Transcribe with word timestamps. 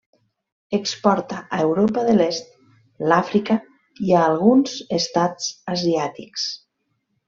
Exporta 0.77 1.41
a 1.57 1.59
l'Europa 1.59 2.07
de 2.09 2.17
l'Est, 2.17 2.49
l'Àfrica 3.13 3.61
i 4.09 4.19
a 4.19 4.27
alguns 4.33 4.83
estats 5.03 5.57
asiàtics. 5.79 6.53